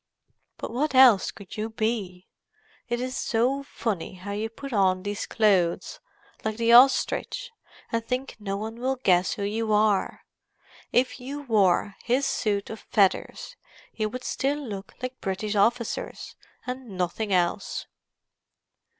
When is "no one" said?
8.39-8.79